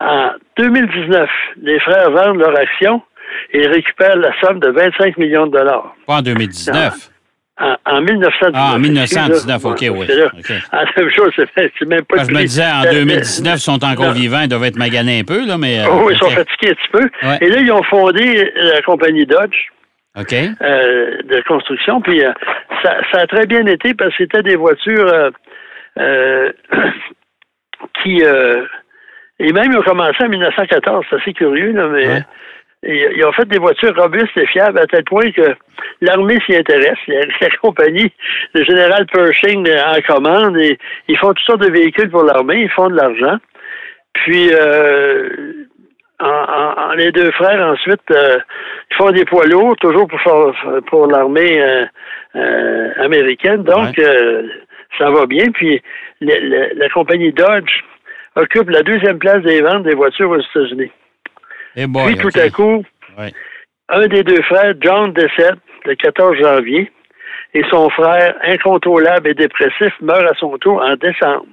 En 0.00 0.32
2019, 0.58 1.30
les 1.62 1.80
frères 1.80 2.10
vendent 2.10 2.38
leurs 2.38 2.58
actions 2.58 3.00
et 3.52 3.66
récupère 3.66 4.16
la 4.16 4.32
somme 4.40 4.60
de 4.60 4.68
25 4.68 5.16
millions 5.18 5.46
de 5.46 5.52
dollars. 5.52 5.94
Pas 6.06 6.16
en 6.16 6.22
2019. 6.22 7.12
En, 7.60 7.76
en 7.84 8.00
1919. 8.00 8.52
Ah, 8.54 8.74
en 8.74 8.78
1919, 8.78 9.64
OK, 9.64 9.84
oui. 9.92 10.06
C'est 10.06 10.16
la 10.72 10.84
même 10.96 11.10
chose, 11.10 11.32
c'est 11.36 11.86
même 11.86 12.02
pas... 12.02 12.24
je 12.24 12.32
me 12.32 12.40
disais, 12.40 12.64
en 12.64 12.82
2019, 12.90 13.54
ils 13.54 13.60
sont 13.60 13.84
encore 13.84 14.12
vivants, 14.12 14.40
ils 14.42 14.48
doivent 14.48 14.64
être 14.64 14.78
maganés 14.78 15.20
un 15.20 15.24
peu, 15.24 15.46
là, 15.46 15.58
mais... 15.58 15.80
Euh, 15.80 15.88
oh, 15.90 16.10
ils 16.10 16.16
sont 16.16 16.30
fatigués 16.30 16.70
un 16.70 16.74
petit 16.74 16.88
peu. 16.92 17.10
Et 17.40 17.48
là, 17.50 17.60
ils 17.60 17.70
ont 17.70 17.82
fondé 17.84 18.50
la 18.56 18.80
compagnie 18.82 19.26
Dodge. 19.26 19.68
OK. 20.18 20.32
Euh, 20.32 21.22
de 21.22 21.42
construction, 21.46 22.00
puis 22.02 22.24
euh, 22.24 22.32
ça, 22.82 22.96
ça, 23.12 23.20
a 23.20 23.26
très 23.26 23.46
bien 23.46 23.64
été 23.66 23.94
parce 23.94 24.10
que 24.10 24.24
c'était 24.24 24.42
des 24.42 24.56
voitures 24.56 25.30
qui... 28.02 28.22
et 28.22 29.52
même, 29.52 29.72
ils 29.72 29.78
ont 29.78 29.82
commencé 29.82 30.24
en 30.24 30.28
1914, 30.28 31.06
c'est 31.08 31.16
assez 31.16 31.32
curieux, 31.32 31.72
là, 31.72 31.88
mais 31.88 32.24
ils 32.84 33.24
ont 33.24 33.32
fait 33.32 33.46
des 33.46 33.58
voitures 33.58 33.94
robustes 33.96 34.36
et 34.36 34.46
fiables 34.46 34.78
à 34.78 34.86
tel 34.86 35.04
point 35.04 35.30
que 35.30 35.54
l'armée 36.00 36.38
s'y 36.46 36.56
intéresse. 36.56 36.98
La 37.06 37.50
compagnie, 37.62 38.12
le 38.54 38.64
général 38.64 39.06
Pershing 39.06 39.68
en 39.70 40.00
commande 40.12 40.58
et 40.58 40.78
ils 41.08 41.16
font 41.16 41.28
toutes 41.28 41.46
sortes 41.46 41.62
de 41.62 41.70
véhicules 41.70 42.10
pour 42.10 42.24
l'armée, 42.24 42.62
ils 42.62 42.70
font 42.70 42.88
de 42.88 42.96
l'argent. 42.96 43.38
Puis 44.14 44.50
euh, 44.52 45.28
en, 46.18 46.92
les 46.96 47.12
deux 47.12 47.30
frères 47.32 47.66
ensuite 47.66 48.02
euh, 48.10 48.38
ils 48.90 48.96
font 48.96 49.10
des 49.10 49.24
poids 49.24 49.46
lourds 49.46 49.76
toujours 49.76 50.08
pour 50.08 50.54
pour 50.86 51.06
l'armée 51.06 51.62
euh, 52.34 52.90
américaine. 52.98 53.62
Donc 53.62 54.00
ça 54.98 55.10
va 55.10 55.26
bien. 55.26 55.50
Puis 55.52 55.80
la 56.20 56.88
compagnie 56.88 57.32
Dodge 57.32 57.84
occupe 58.34 58.70
la 58.70 58.82
deuxième 58.82 59.18
place 59.18 59.42
des 59.42 59.60
ventes 59.60 59.84
des 59.84 59.94
voitures 59.94 60.30
aux 60.30 60.40
États-Unis. 60.40 60.90
Et 61.76 61.86
puis 61.86 62.16
tout 62.16 62.38
à 62.38 62.50
coup, 62.50 62.84
un 63.88 64.06
des 64.08 64.22
deux 64.22 64.42
frères, 64.42 64.74
John 64.80 65.12
décède 65.12 65.56
le 65.84 65.94
14 65.94 66.38
janvier 66.38 66.90
et 67.54 67.62
son 67.70 67.90
frère, 67.90 68.34
incontrôlable 68.42 69.28
et 69.28 69.34
dépressif, 69.34 69.92
meurt 70.00 70.24
à 70.24 70.34
son 70.38 70.56
tour 70.58 70.82
en 70.82 70.94
décembre 70.96 71.46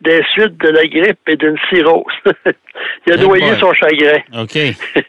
des 0.00 0.22
suites 0.32 0.56
de 0.58 0.68
la 0.68 0.84
grippe 0.84 1.20
et 1.28 1.36
d'une 1.36 1.58
cirrhose. 1.68 2.04
il 3.06 3.12
a 3.12 3.16
noyé 3.16 3.54
son 3.56 3.72
chagrin. 3.72 4.18
OK. 4.38 4.58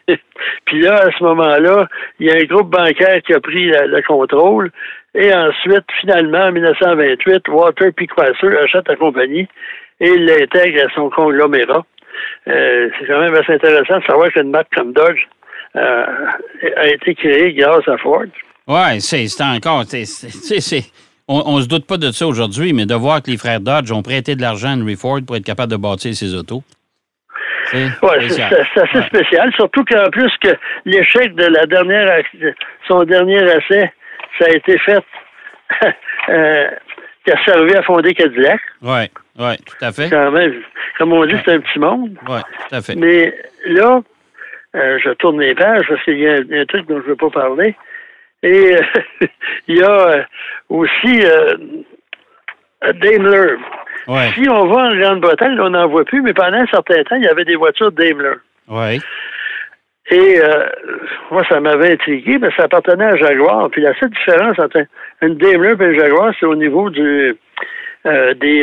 Puis 0.66 0.80
là, 0.80 1.06
à 1.06 1.10
ce 1.10 1.24
moment-là, 1.24 1.88
il 2.18 2.26
y 2.26 2.30
a 2.30 2.36
un 2.36 2.44
groupe 2.44 2.70
bancaire 2.70 3.22
qui 3.22 3.34
a 3.34 3.40
pris 3.40 3.66
le 3.66 4.02
contrôle. 4.06 4.70
Et 5.14 5.32
ensuite, 5.34 5.84
finalement, 6.00 6.44
en 6.46 6.52
1928, 6.52 7.48
Walter 7.48 7.92
P. 7.92 8.06
Chrysler 8.06 8.56
achète 8.58 8.88
la 8.88 8.96
compagnie 8.96 9.48
et 10.00 10.16
l'intègre 10.16 10.86
à 10.86 10.94
son 10.94 11.10
conglomérat. 11.10 11.84
Euh, 12.48 12.88
c'est 12.98 13.06
quand 13.06 13.20
même 13.20 13.34
assez 13.34 13.52
intéressant 13.54 13.98
de 13.98 14.04
savoir 14.04 14.30
qu'une 14.32 14.50
marque 14.50 14.72
comme 14.74 14.92
Dodge 14.92 15.20
euh, 15.76 16.06
a 16.76 16.86
été 16.88 17.14
créée 17.14 17.52
grâce 17.54 17.86
à 17.88 17.96
Ford. 17.98 18.24
Oui, 18.68 19.00
c'est 19.00 19.26
encore. 19.42 19.84
On, 21.28 21.56
ne 21.56 21.62
se 21.62 21.68
doute 21.68 21.86
pas 21.86 21.96
de 21.96 22.10
ça 22.10 22.26
aujourd'hui, 22.26 22.72
mais 22.72 22.84
de 22.84 22.94
voir 22.94 23.22
que 23.22 23.30
les 23.30 23.36
frères 23.36 23.60
Dodge 23.60 23.90
ont 23.92 24.02
prêté 24.02 24.34
de 24.34 24.42
l'argent 24.42 24.68
à 24.68 24.76
Henry 24.76 24.96
Ford 24.96 25.20
pour 25.26 25.36
être 25.36 25.44
capable 25.44 25.72
de 25.72 25.76
bâtir 25.76 26.14
ses 26.14 26.34
autos. 26.34 26.62
Oui, 27.72 27.88
c'est 28.28 28.42
assez 28.42 29.06
spécial, 29.06 29.50
surtout 29.54 29.84
qu'en 29.84 30.10
plus 30.10 30.30
que 30.42 30.50
l'échec 30.84 31.34
de 31.34 31.44
la 31.44 31.64
dernière 31.64 32.22
son 32.86 33.04
dernier 33.04 33.38
essai, 33.38 33.90
ça 34.38 34.46
a 34.46 34.50
été 34.50 34.76
fait 34.78 35.02
euh, 36.28 36.68
qui 37.24 37.32
a 37.32 37.44
servi 37.44 37.74
à 37.74 37.82
fonder 37.82 38.12
Cadillac. 38.12 38.60
Oui, 38.82 39.08
oui, 39.38 39.56
tout 39.64 39.84
à 39.84 39.92
fait. 39.92 40.10
comme 40.98 41.12
on 41.12 41.24
dit, 41.24 41.36
c'est 41.44 41.52
un 41.52 41.60
petit 41.60 41.78
monde. 41.78 42.16
Oui, 42.28 42.40
tout 42.68 42.74
à 42.74 42.80
fait. 42.82 42.94
Mais 42.94 43.34
là, 43.66 44.02
euh, 44.76 44.98
je 45.02 45.10
tourne 45.10 45.40
les 45.40 45.54
pages 45.54 45.86
parce 45.88 46.02
qu'il 46.04 46.18
y, 46.18 46.28
a 46.28 46.34
un 46.34 46.64
truc 46.66 46.86
dont 46.86 46.98
je 47.00 47.04
ne 47.04 47.08
veux 47.10 47.16
pas 47.16 47.30
parler. 47.30 47.74
Et 48.42 48.74
euh, 48.74 48.80
il 49.68 49.78
y 49.78 49.82
a 49.82 49.90
euh, 49.90 50.22
aussi 50.68 51.24
euh, 51.24 51.56
Daimler. 52.94 53.56
Si 54.34 54.48
on 54.48 54.66
va 54.66 54.88
en 54.88 54.96
Grande-Bretagne, 54.96 55.60
on 55.60 55.70
n'en 55.70 55.86
voit 55.86 56.04
plus, 56.04 56.22
mais 56.22 56.34
pendant 56.34 56.58
un 56.58 56.66
certain 56.66 57.04
temps, 57.04 57.16
il 57.16 57.24
y 57.24 57.28
avait 57.28 57.44
des 57.44 57.54
voitures 57.54 57.92
Daimler. 57.92 58.34
Oui. 58.68 59.00
Et 60.10 60.40
moi, 61.30 61.42
ça 61.48 61.60
m'avait 61.60 61.92
intrigué, 61.92 62.36
mais 62.38 62.50
ça 62.56 62.64
appartenait 62.64 63.04
à 63.04 63.16
Jaguar. 63.16 63.70
Puis 63.70 63.80
la 63.80 63.96
seule 64.00 64.10
différence 64.10 64.58
entre 64.58 64.84
une 65.22 65.36
Daimler 65.36 65.74
et 65.78 65.84
un 65.84 65.94
Jaguar, 65.94 66.34
c'est 66.38 66.46
au 66.46 66.56
niveau 66.56 66.90
du 66.90 67.36
des 68.04 68.62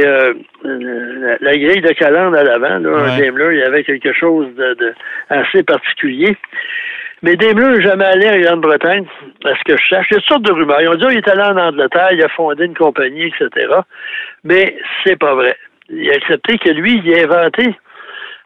la, 0.64 1.58
grille 1.58 1.82
de 1.82 1.94
calandre 1.94 2.38
à 2.38 2.44
l'avant. 2.44 2.86
Un 2.86 3.18
Daimler, 3.18 3.56
il 3.56 3.60
y 3.60 3.64
avait 3.64 3.84
quelque 3.84 4.14
chose 4.14 4.48
de, 4.56 4.74
de 4.74 4.94
assez 5.30 5.64
particulier. 5.64 6.36
Mais 7.22 7.36
Daimler 7.36 7.78
n'est 7.78 7.82
jamais 7.82 8.06
allé 8.06 8.30
en 8.30 8.42
Grande-Bretagne, 8.42 9.06
à 9.44 9.50
ce 9.50 9.64
que 9.66 9.78
je 9.78 9.84
cherche. 9.84 10.08
Il 10.10 10.14
y 10.14 10.18
a 10.18 10.20
toutes 10.20 10.30
sortes 10.30 10.44
de 10.44 10.54
rumeurs. 10.54 10.82
Ils 10.82 10.88
ont 10.88 10.96
dit 10.96 11.06
qu'il 11.08 11.16
oh, 11.16 11.20
est 11.20 11.30
allé 11.30 11.42
en 11.42 11.58
Angleterre, 11.58 12.10
il 12.12 12.24
a 12.24 12.30
fondé 12.30 12.66
une 12.66 12.76
compagnie, 12.76 13.26
etc. 13.26 13.68
Mais 14.44 14.78
c'est 15.04 15.18
pas 15.18 15.36
vrai. 15.36 15.56
Il 15.90 16.10
a 16.10 16.14
accepté 16.14 16.58
que 16.58 16.70
lui, 16.70 17.02
il 17.04 17.14
a 17.16 17.24
inventé. 17.24 17.76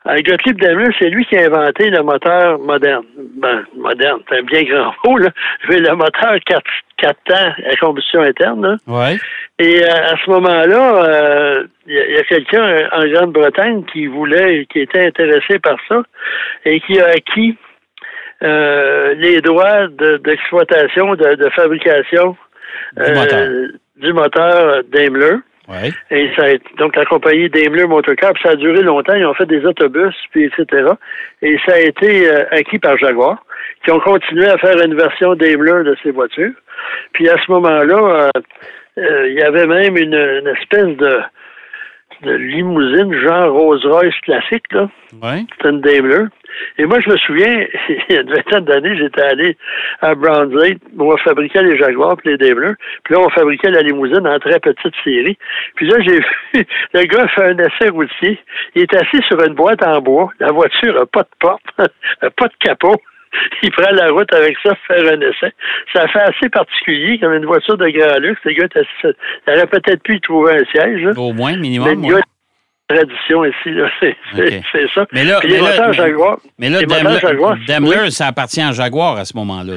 Avec 0.06 0.28
Gottlieb 0.28 0.60
Daimler, 0.60 0.90
c'est 1.00 1.10
lui 1.10 1.24
qui 1.26 1.38
a 1.38 1.46
inventé 1.46 1.90
le 1.90 2.02
moteur 2.04 2.60
moderne. 2.60 3.06
Ben, 3.38 3.64
moderne, 3.78 4.20
c'est 4.28 4.40
un 4.40 4.44
bien 4.44 4.64
grand 4.64 4.94
mot, 5.06 5.18
là. 5.18 5.30
Je 5.62 5.68
veux 5.74 5.80
le 5.80 5.96
moteur 5.96 6.36
4, 6.46 6.62
4 6.98 7.18
temps 7.26 7.54
à 7.72 7.76
combustion 7.80 8.22
interne, 8.22 8.78
Ouais. 8.88 9.18
Et 9.60 9.84
euh, 9.84 9.88
à 9.88 10.16
ce 10.18 10.30
moment-là, 10.32 11.06
euh, 11.06 11.68
il 11.86 11.94
y 11.94 12.18
a, 12.18 12.24
quelqu'un 12.24 12.90
en 12.92 13.06
Grande-Bretagne 13.06 13.84
qui 13.92 14.08
voulait, 14.08 14.66
qui 14.72 14.80
était 14.80 15.06
intéressé 15.06 15.60
par 15.60 15.78
ça 15.88 16.02
et 16.66 16.80
qui 16.82 17.00
a 17.00 17.08
acquis 17.08 17.56
euh, 18.44 19.14
les 19.16 19.42
droits 19.42 19.88
d'exploitation, 19.88 21.16
de, 21.16 21.50
fabrication 21.56 22.36
du, 22.98 24.12
moteur. 24.14 24.68
Euh, 24.68 24.82
Daimler. 24.92 25.38
Et 26.12 26.30
ça 26.36 26.48
donc 26.78 26.96
la 26.98 27.06
compagnie 27.06 27.50
Daimler 27.50 27.86
Motorcar, 27.86 28.34
ça 28.44 28.50
a 28.50 28.56
duré 28.56 28.82
longtemps, 28.82 29.14
ils 29.14 29.26
ont 29.26 29.34
fait 29.34 29.46
des 29.46 29.64
autobus, 29.66 30.14
puis 30.32 30.44
etc. 30.44 30.90
Et 31.42 31.58
ça 31.66 31.76
a 31.76 31.80
été 31.80 32.30
euh, 32.30 32.44
acquis 32.52 32.80
par 32.80 32.98
Jaguar, 32.98 33.46
qui 33.86 33.92
ont 33.92 34.00
continué 34.02 34.48
à 34.48 34.58
faire 34.58 34.76
une 34.84 34.96
version 34.96 35.36
Daimler 35.36 35.86
de 35.86 35.96
ces 36.04 36.12
voitures. 36.12 36.52
Puis 37.14 37.30
à 37.30 37.38
ce 37.38 37.50
moment-là, 37.50 38.30
il 38.98 39.34
y 39.34 39.44
avait 39.44 39.68
même 39.68 39.98
une, 39.98 40.48
espèce 40.48 40.96
de, 40.98 41.22
de 42.24 42.32
limousine 42.32 43.14
genre 43.22 43.54
Rolls-Royce 43.54 44.20
classique, 44.22 44.72
là. 44.72 44.90
C'est 45.62 45.70
une 45.70 45.82
Daimler. 45.82 46.26
Et 46.78 46.86
moi, 46.86 47.00
je 47.00 47.10
me 47.10 47.18
souviens, 47.18 47.66
il 47.90 48.16
y 48.16 48.18
a 48.18 48.22
une 48.22 48.34
vingtaine 48.34 48.66
d'années, 48.66 48.96
j'étais 48.98 49.22
allé 49.22 49.58
à 50.02 50.16
Brownsgate, 50.16 50.80
où 50.98 51.12
on 51.12 51.18
fabriquait 51.18 51.64
les 51.64 51.78
Jaguars 51.78 52.18
et 52.26 52.30
les 52.30 52.38
Daimler. 52.38 52.74
Puis 53.04 53.16
là, 53.16 53.22
on 53.22 53.30
fabriquait 53.30 53.72
la 53.72 53.82
limousine 53.82 54.28
en 54.28 54.40
très 54.40 54.60
petite 54.60 54.94
série. 55.04 55.38
Puis 55.76 55.88
là, 55.88 55.98
j'ai 56.02 56.20
vu, 56.20 56.66
le 56.94 57.04
gars 57.04 57.28
fait 57.30 57.44
un 57.44 57.58
essai 57.58 57.90
routier. 57.90 58.40
Il 58.76 58.84
est 58.84 58.96
assis 58.96 59.22
sur 59.28 59.42
une 59.44 59.54
boîte 59.54 59.84
en 59.84 60.00
bois. 60.02 60.32
La 60.40 60.52
voiture 60.52 60.94
n'a 60.94 61.06
pas 61.06 61.24
de 61.24 61.36
porte, 61.40 61.64
pas 61.78 62.48
de 62.48 62.54
capot. 62.60 62.96
Il 63.64 63.72
prend 63.72 63.92
la 63.92 64.12
route 64.12 64.32
avec 64.34 64.58
ça 64.64 64.76
pour 64.76 64.96
faire 64.96 65.14
un 65.14 65.22
essai. 65.22 65.54
Ça 65.94 66.08
fait 66.08 66.20
assez 66.20 66.50
particulier, 66.50 67.20
comme 67.20 67.34
une 67.34 67.46
voiture 67.46 67.78
de 67.78 67.88
grand 67.88 68.20
luxe. 68.20 68.42
Le 68.46 68.54
gars, 68.54 68.68
il 69.04 69.54
aurait 69.54 69.68
peut-être 69.68 70.04
pu 70.04 70.16
y 70.16 70.22
trouver 70.22 70.56
un 70.56 70.66
siège. 70.72 71.18
Au 71.18 71.34
moins, 71.34 71.58
minimum 71.58 72.06
tradition 72.88 73.46
ici. 73.46 73.70
C'est 74.36 74.88
ça. 74.94 75.06
Mais 75.12 75.24
là, 75.24 75.40
les 75.44 75.60
moteurs 75.60 75.94
Jaguar. 75.94 76.38
Mais 76.60 76.70
là, 76.70 76.80
Daimler, 77.68 78.12
ça 78.12 78.28
appartient 78.28 78.62
à 78.62 78.72
Jaguar 78.72 79.18
à 79.18 79.26
ce 79.26 79.36
moment-là. 79.38 79.74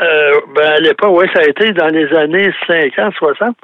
Euh, 0.00 0.32
ben, 0.54 0.72
à 0.72 0.80
l'époque, 0.80 1.12
oui, 1.12 1.26
ça 1.34 1.40
a 1.40 1.48
été 1.48 1.72
dans 1.72 1.88
les 1.88 2.12
années 2.14 2.52
50, 2.66 3.14
60. 3.14 3.56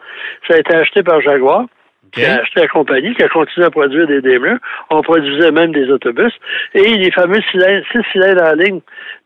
Ça 0.49 0.55
a 0.55 0.59
été 0.59 0.75
acheté 0.75 1.03
par 1.03 1.21
Jaguar. 1.21 1.67
Qui 2.15 2.25
a 2.25 2.41
acheté 2.41 2.61
la 2.61 2.69
compagnie, 2.69 3.15
qui 3.15 3.23
a 3.23 3.29
continué 3.29 3.67
à 3.67 3.71
produire 3.71 4.07
des 4.07 4.21
Daimler. 4.21 4.57
On 4.91 5.03
produisait 5.03 5.51
même 5.51 5.73
des 5.73 5.91
autobus. 5.91 6.33
Et 6.75 6.83
les 6.83 7.11
fameux 7.11 7.41
cylindres, 7.51 7.85
six 7.91 8.03
cylindres 8.13 8.45
en 8.45 8.55
ligne 8.55 8.81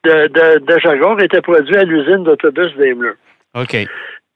de, 0.04 0.26
de, 0.28 0.58
de 0.64 0.78
Jaguar 0.78 1.20
étaient 1.20 1.42
produits 1.42 1.76
à 1.76 1.84
l'usine 1.84 2.24
d'autobus 2.24 2.74
Daimler. 2.76 3.12
OK. 3.54 3.76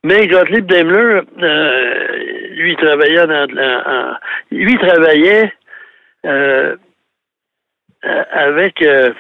Mais 0.05 0.27
Gottlieb 0.27 0.67
Daimler, 0.67 1.21
euh, 1.41 2.17
lui, 2.51 2.73
il 2.73 2.77
travaillait 2.77 3.21
en, 3.21 4.17
lui, 4.51 4.77
travaillait 4.79 5.53
euh, 6.27 6.77
avec 8.03 8.83
euh, 8.83 9.13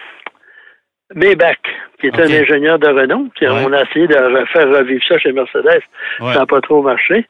Maybach, 1.14 1.58
qui 2.02 2.08
est 2.08 2.20
un 2.20 2.42
ingénieur 2.42 2.80
de 2.80 2.88
renom. 2.88 3.30
On 3.42 3.72
a 3.72 3.82
essayé 3.82 4.08
de 4.08 4.44
faire 4.52 4.68
revivre 4.68 5.02
ça 5.06 5.18
chez 5.18 5.32
Mercedes. 5.32 5.82
Ça 6.18 6.40
n'a 6.40 6.46
pas 6.46 6.60
trop 6.60 6.82
marché. 6.82 7.26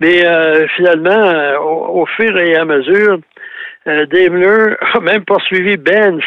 Mais 0.00 0.26
euh, 0.26 0.66
finalement, 0.74 1.60
au, 1.60 2.06
fur 2.06 2.36
et 2.38 2.56
à 2.56 2.64
mesure, 2.64 3.18
Daimler 3.86 4.74
a 4.94 5.00
même 5.00 5.24
poursuivi 5.24 5.76
Benz 5.76 6.22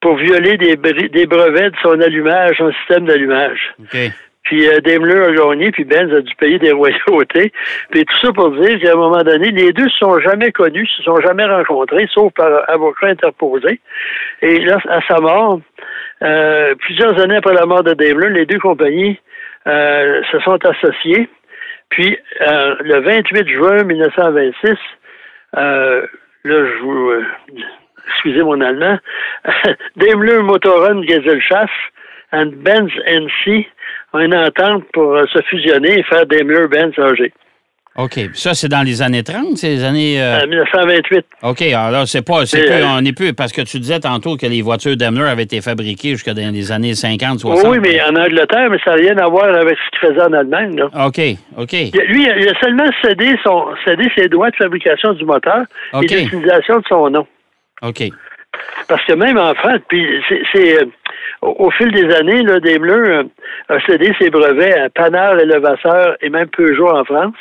pour 0.00 0.16
violer 0.16 0.56
des, 0.56 0.76
des 0.76 1.26
brevets 1.26 1.70
de 1.70 1.76
son 1.82 2.00
allumage, 2.00 2.56
son 2.56 2.72
système 2.72 3.04
d'allumage. 3.04 3.74
Puis 4.44 4.68
euh, 4.68 4.80
Daimler 4.80 5.20
a 5.20 5.32
gagné, 5.32 5.70
puis 5.70 5.84
Benz 5.84 6.12
a 6.12 6.20
dû 6.20 6.34
payer 6.34 6.58
des 6.58 6.72
royautés. 6.72 7.52
Puis 7.90 8.04
tout 8.04 8.18
ça 8.20 8.32
pour 8.32 8.50
dire 8.50 8.80
qu'à 8.80 8.92
un 8.92 8.96
moment 8.96 9.22
donné, 9.22 9.50
les 9.50 9.72
deux 9.72 9.84
ne 9.84 9.88
se 9.88 9.98
sont 9.98 10.18
jamais 10.20 10.50
connus, 10.50 10.88
se 10.96 11.02
sont 11.02 11.20
jamais 11.20 11.44
rencontrés, 11.44 12.08
sauf 12.12 12.32
par 12.34 12.68
avocat 12.68 13.08
interposé. 13.08 13.80
Et 14.40 14.58
là, 14.60 14.78
à 14.88 15.00
sa 15.06 15.20
mort, 15.20 15.60
euh, 16.22 16.74
plusieurs 16.76 17.18
années 17.20 17.36
après 17.36 17.54
la 17.54 17.66
mort 17.66 17.82
de 17.82 17.94
Daimler, 17.94 18.30
les 18.30 18.46
deux 18.46 18.58
compagnies 18.58 19.18
euh, 19.66 20.22
se 20.30 20.38
sont 20.40 20.58
associées. 20.64 21.28
Puis 21.90 22.16
le 22.40 23.00
28 23.00 23.48
juin 23.48 23.84
1926, 23.84 24.76
là, 25.54 26.06
je 26.44 26.78
vous 26.82 27.12
excusez 28.08 28.42
mon 28.42 28.60
allemand, 28.60 28.98
Daimler 29.96 30.38
Motorrad 30.38 31.02
Gesellschaft 31.06 31.72
and 32.32 32.52
Benz 32.56 32.90
NC 33.06 33.66
une 34.20 34.34
entente 34.34 34.84
pour 34.92 35.16
euh, 35.16 35.24
se 35.32 35.40
fusionner 35.42 35.98
et 35.98 36.02
faire 36.04 36.26
Daimler 36.26 36.66
Benz 36.68 36.98
AG. 36.98 37.32
OK. 37.96 38.18
Ça, 38.32 38.54
c'est 38.54 38.68
dans 38.68 38.82
les 38.82 39.02
années 39.02 39.22
30, 39.22 39.56
c'est 39.56 39.68
les 39.68 39.84
années. 39.84 40.22
Euh... 40.22 40.46
1928. 40.46 41.16
Euh, 41.18 41.48
OK. 41.50 41.62
Alors 41.62 42.08
c'est 42.08 42.22
pas. 42.22 42.46
C'est 42.46 42.62
plus, 42.62 42.84
on 42.84 43.02
n'est 43.02 43.12
plus. 43.12 43.34
Parce 43.34 43.52
que 43.52 43.60
tu 43.60 43.78
disais 43.78 44.00
tantôt 44.00 44.36
que 44.36 44.46
les 44.46 44.62
voitures 44.62 44.96
Daimler 44.96 45.28
avaient 45.28 45.42
été 45.42 45.60
fabriquées 45.60 46.10
jusqu'à 46.10 46.32
dans 46.32 46.52
les 46.52 46.72
années 46.72 46.94
50, 46.94 47.40
60. 47.40 47.70
Oui, 47.70 47.78
mais 47.82 48.00
en 48.02 48.16
Angleterre, 48.16 48.70
mais 48.70 48.78
ça 48.82 48.92
n'a 48.92 48.96
rien 48.96 49.18
à 49.18 49.28
voir 49.28 49.44
avec 49.54 49.76
ce 49.76 49.98
qu'il 49.98 50.08
faisait 50.08 50.22
en 50.22 50.32
Allemagne. 50.32 50.76
Là. 50.76 51.06
OK. 51.06 51.20
OK. 51.58 51.72
Lui, 51.72 52.24
il 52.24 52.48
a 52.48 52.58
seulement 52.60 52.90
cédé, 53.02 53.36
son, 53.44 53.66
cédé 53.84 54.10
ses 54.16 54.28
droits 54.28 54.50
de 54.50 54.56
fabrication 54.56 55.12
du 55.12 55.26
moteur 55.26 55.64
et 55.94 56.06
l'utilisation 56.06 56.78
de 56.78 56.84
son 56.88 57.10
nom. 57.10 57.26
OK. 57.82 58.04
Parce 58.88 59.04
que 59.04 59.12
même 59.12 59.38
en 59.38 59.54
France, 59.54 59.80
puis 59.88 60.06
c'est. 60.52 60.78
Au, 61.42 61.70
fil 61.72 61.90
des 61.90 62.14
années, 62.14 62.42
là, 62.42 62.60
Daimler 62.60 62.92
euh, 62.92 63.24
a 63.68 63.80
cédé 63.80 64.12
ses 64.20 64.30
brevets 64.30 64.78
à 64.78 64.88
Panhard 64.90 65.40
Elevateur 65.40 66.16
et 66.20 66.30
même 66.30 66.48
Peugeot 66.48 66.88
en 66.88 67.04
France. 67.04 67.34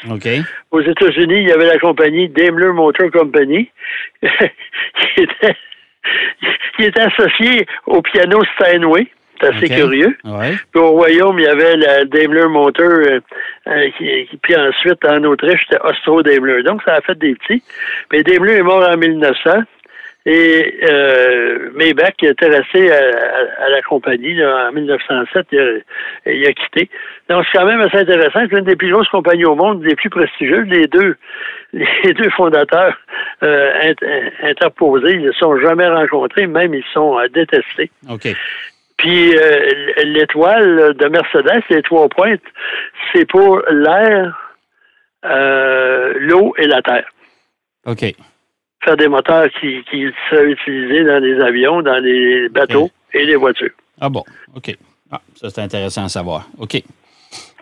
Aux 0.71 0.81
États-Unis, 0.81 1.41
il 1.41 1.47
y 1.47 1.51
avait 1.51 1.67
la 1.67 1.77
compagnie 1.77 2.27
Daimler 2.27 2.73
Motor 2.73 3.11
Company 3.11 3.69
qui 4.21 5.21
était 5.21 5.55
qui 6.77 6.83
était 6.83 7.01
associé 7.01 7.67
au 7.85 8.01
piano 8.01 8.39
Steinway. 8.55 9.07
C'est 9.39 9.47
assez 9.47 9.69
curieux. 9.69 10.15
Puis 10.23 10.81
au 10.81 10.91
Royaume, 10.91 11.39
il 11.39 11.45
y 11.45 11.47
avait 11.47 11.75
la 11.75 12.05
Daimler 12.05 12.47
Motor, 12.47 12.85
euh, 12.85 13.19
euh, 13.67 13.89
qui, 13.97 14.37
puis 14.39 14.55
ensuite 14.55 15.03
en 15.03 15.23
Autriche, 15.23 15.61
c'était 15.67 15.81
Ostro 15.83 16.21
Daimler. 16.21 16.61
Donc 16.61 16.83
ça 16.83 16.95
a 16.95 17.01
fait 17.01 17.17
des 17.17 17.33
petits. 17.33 17.63
Mais 18.11 18.21
Daimler 18.21 18.57
est 18.57 18.61
mort 18.61 18.87
en 18.87 18.97
1900. 18.97 19.63
Et 20.25 20.79
euh, 20.83 21.71
Maybach 21.73 22.13
était 22.21 22.47
resté 22.47 22.91
à, 22.91 23.69
la 23.69 23.81
compagnie 23.81 24.43
en 24.43 24.71
1907. 24.71 25.47
Il 25.51 26.45
a, 26.45 26.53
quitté. 26.53 26.89
Donc, 27.27 27.45
c'est 27.45 27.57
quand 27.57 27.65
même 27.65 27.81
assez 27.81 27.97
intéressant. 27.97 28.41
C'est 28.49 28.57
une 28.57 28.65
des 28.65 28.75
plus 28.75 28.91
grosses 28.91 29.09
compagnies 29.09 29.45
au 29.45 29.55
monde, 29.55 29.81
des 29.81 29.95
plus 29.95 30.11
prestigieuses. 30.11 30.67
Les 30.67 30.85
deux, 30.85 31.15
les 31.73 32.13
deux 32.13 32.29
fondateurs 32.31 32.95
euh, 33.41 33.93
interposés, 34.43 35.13
ils 35.13 35.21
ne 35.21 35.31
se 35.31 35.39
sont 35.39 35.59
jamais 35.59 35.87
rencontrés, 35.87 36.45
même 36.45 36.75
ils 36.75 36.85
sont 36.93 37.17
euh, 37.17 37.27
détestés. 37.29 37.89
OK. 38.07 38.27
Puis 38.97 39.35
euh, 39.35 39.69
l'étoile 40.03 40.93
de 40.93 41.07
Mercedes, 41.07 41.63
les 41.71 41.81
trois 41.81 42.07
pointes, 42.07 42.43
c'est 43.11 43.25
pour 43.25 43.63
l'air, 43.71 44.53
euh, 45.25 46.13
l'eau 46.19 46.53
et 46.59 46.67
la 46.67 46.83
terre. 46.83 47.09
OK 47.87 48.13
faire 48.83 48.97
des 48.97 49.07
moteurs 49.07 49.47
qui, 49.59 49.83
qui 49.89 50.05
seraient 50.29 50.51
utilisés 50.51 51.03
dans 51.03 51.19
les 51.19 51.39
avions, 51.39 51.81
dans 51.81 51.99
les 51.99 52.49
bateaux 52.49 52.89
et 53.13 53.25
les 53.25 53.35
voitures. 53.35 53.71
Ah 53.99 54.09
bon, 54.09 54.23
OK. 54.55 54.75
Ah, 55.11 55.21
ça, 55.35 55.49
c'est 55.49 55.61
intéressant 55.61 56.05
à 56.05 56.09
savoir. 56.09 56.47
OK. 56.57 56.81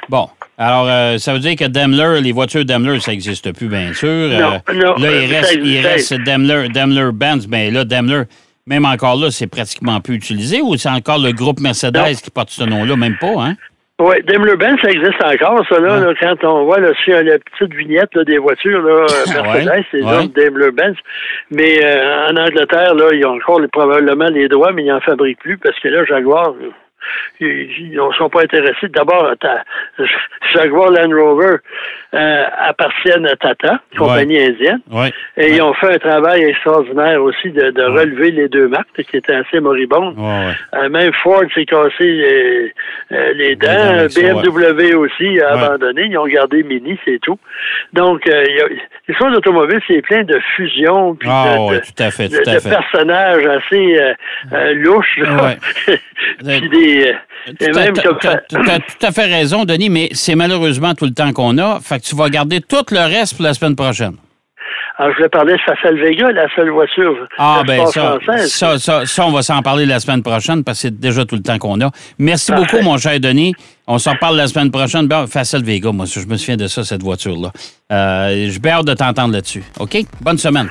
Bon. 0.07 0.29
Alors, 0.57 0.87
euh, 0.87 1.17
ça 1.17 1.33
veut 1.33 1.39
dire 1.39 1.55
que 1.55 1.65
Daimler, 1.65 2.21
les 2.21 2.31
voitures 2.31 2.65
Daimler, 2.65 2.99
ça 2.99 3.11
n'existe 3.11 3.53
plus, 3.53 3.67
bien 3.67 3.93
sûr. 3.93 4.29
Non, 4.29 4.61
euh, 4.69 4.73
non, 4.73 4.95
là, 4.95 5.21
il 5.21 5.33
reste, 5.33 5.57
il 5.61 5.79
reste 5.79 6.13
Daimler, 6.13 6.67
Daimler 6.69 7.11
Benz. 7.13 7.47
Bien 7.47 7.71
là, 7.71 7.85
Daimler, 7.85 8.23
même 8.65 8.85
encore 8.85 9.15
là, 9.15 9.31
c'est 9.31 9.47
pratiquement 9.47 9.99
plus 10.01 10.15
utilisé 10.15 10.61
ou 10.61 10.75
c'est 10.77 10.89
encore 10.89 11.17
le 11.17 11.31
groupe 11.31 11.59
Mercedes 11.59 12.15
qui 12.21 12.29
porte 12.29 12.49
ce 12.49 12.63
nom-là? 12.63 12.95
Même 12.95 13.17
pas, 13.17 13.33
hein? 13.43 13.55
Oui, 13.99 14.15
Daimler-Benz, 14.23 14.77
ça 14.81 14.91
existe 14.91 15.21
encore, 15.21 15.61
ça, 15.67 15.77
là, 15.77 16.13
quand 16.21 16.43
on 16.45 16.63
voit 16.63 16.79
là, 16.79 16.93
sur 17.03 17.21
la 17.21 17.37
petite 17.37 17.73
vignette 17.73 18.17
des 18.17 18.37
voitures, 18.37 18.81
là, 18.81 19.05
Mercedes, 19.27 19.85
c'est 19.91 20.01
ouais. 20.01 20.27
Daimler-Benz. 20.29 20.95
Mais 21.51 21.83
euh, 21.83 22.27
en 22.27 22.37
Angleterre, 22.37 22.95
là, 22.95 23.09
ils 23.11 23.25
ont 23.25 23.35
encore 23.35 23.59
probablement 23.73 24.29
les 24.29 24.47
droits, 24.47 24.71
mais 24.71 24.83
ils 24.83 24.89
n'en 24.89 25.01
fabriquent 25.01 25.39
plus 25.39 25.57
parce 25.57 25.77
que 25.81 25.89
là, 25.89 26.05
Jaguar, 26.05 26.53
ils 27.41 27.91
ne 27.91 28.13
sont 28.13 28.29
pas 28.29 28.43
intéressés. 28.43 28.87
D'abord, 28.87 29.33
Jaguar 30.53 30.91
Land 30.91 31.13
Rover 31.13 31.57
euh, 32.11 32.43
appartiennent 32.67 33.27
à 33.27 33.35
Tata, 33.35 33.81
compagnie 33.95 34.39
indienne. 34.39 34.81
Et 35.37 35.53
ils 35.53 35.61
ont 35.61 35.75
fait 35.75 35.93
un 35.93 35.99
travail 35.99 36.41
extraordinaire 36.41 37.21
aussi 37.21 37.51
de, 37.51 37.83
relever 37.83 38.31
les 38.31 38.47
deux 38.49 38.67
marques 38.67 39.03
qui 39.03 39.17
étaient 39.17 39.35
assez 39.35 39.59
moribondes. 39.59 40.15
Euh, 40.17 40.89
même 40.89 41.13
Ford 41.21 41.43
s'est 41.53 41.65
cassé 41.65 42.03
les, 42.03 42.73
euh, 43.11 43.55
dents. 43.57 44.07
BMW 44.15 44.95
aussi 44.95 45.39
a 45.39 45.51
abandonné. 45.53 46.05
Ils 46.05 46.17
ont 46.17 46.25
gardé 46.25 46.63
Mini, 46.63 46.97
c'est 47.05 47.19
tout. 47.21 47.37
Donc, 47.93 48.27
l'histoire 49.07 49.31
d'automobile, 49.31 49.79
c'est 49.87 50.01
plein 50.01 50.23
de 50.23 50.39
fusions 50.55 51.13
puis 51.13 51.29
ah, 51.31 51.57
de, 51.69 52.69
personnages 52.69 53.45
assez 53.45 53.99
louches. 54.73 55.19
puis 56.39 56.69
des 56.69 57.13
tu 57.45 57.65
as, 57.69 58.79
tout 58.79 59.05
à 59.05 59.11
fait 59.11 59.25
raison, 59.25 59.65
Denis, 59.65 59.89
mais 59.89 60.09
c'est 60.11 60.35
malheureusement 60.35 60.93
tout 60.93 61.05
le 61.05 61.13
temps 61.13 61.31
qu'on 61.33 61.57
a. 61.57 61.79
Fait 61.79 61.98
que 61.99 62.05
tu 62.05 62.15
vas 62.15 62.29
garder 62.29 62.61
tout 62.61 62.85
le 62.91 62.99
reste 62.99 63.35
pour 63.35 63.43
la 63.43 63.53
semaine 63.53 63.75
prochaine. 63.75 64.15
Alors, 64.97 65.13
je 65.17 65.23
vais 65.23 65.29
parler 65.29 65.53
de 65.53 65.59
Facel 65.65 65.97
Vega, 65.97 66.29
la 66.33 66.53
seule 66.53 66.71
voiture 66.71 67.15
ah, 67.37 67.63
ben, 67.65 67.85
ça, 67.85 68.77
ça, 68.77 69.05
ça, 69.05 69.25
on 69.25 69.31
va 69.31 69.41
s'en 69.41 69.61
parler 69.61 69.85
la 69.85 70.01
semaine 70.01 70.21
prochaine 70.21 70.65
parce 70.65 70.79
que 70.79 70.81
c'est 70.81 70.99
déjà 70.99 71.23
tout 71.23 71.35
le 71.35 71.41
temps 71.41 71.57
qu'on 71.57 71.79
a. 71.79 71.89
Merci 72.17 72.51
beaucoup, 72.51 72.81
mon 72.81 72.97
cher 72.97 73.17
Denis. 73.21 73.55
On 73.87 73.97
s'en 73.97 74.15
parle 74.17 74.35
la 74.35 74.47
semaine 74.47 74.71
prochaine. 74.71 75.07
Ben, 75.07 75.25
Facel 75.25 75.63
Vega, 75.63 75.93
moi, 75.93 76.05
je 76.05 76.27
me 76.27 76.35
souviens 76.35 76.57
de 76.57 76.67
ça, 76.67 76.83
cette 76.83 77.01
voiture-là. 77.01 77.53
Euh, 77.93 78.49
je 78.49 78.69
hâte 78.69 78.85
de 78.85 78.93
t'entendre 78.93 79.33
là-dessus. 79.33 79.63
OK? 79.79 79.99
Bonne 80.19 80.37
semaine. 80.37 80.67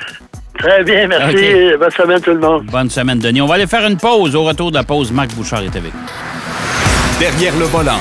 Très 0.59 0.85
bien, 0.85 1.07
merci. 1.07 1.73
Bonne 1.79 1.91
semaine 1.91 2.21
tout 2.21 2.33
le 2.33 2.41
monde. 2.41 2.67
Bonne 2.67 2.91
semaine, 2.91 3.19
Denis. 3.19 3.41
On 3.41 3.47
va 3.47 3.55
aller 3.55 3.67
faire 3.67 3.87
une 3.87 3.97
pause. 3.97 4.37
Au 4.37 4.45
retour 4.45 4.71
de 4.71 4.77
la 4.77 4.83
pause, 4.83 5.11
Marc 5.11 5.35
Bouchard 5.35 5.63
est 5.63 5.75
avec 5.75 5.95
nous. 5.95 7.19
Derrière 7.19 7.57
le 7.59 7.65
volant. 7.65 8.01